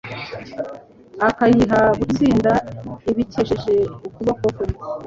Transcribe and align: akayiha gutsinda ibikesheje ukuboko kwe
akayiha 1.27 1.81
gutsinda 1.99 2.51
ibikesheje 3.11 3.73
ukuboko 4.07 4.45
kwe 4.55 4.65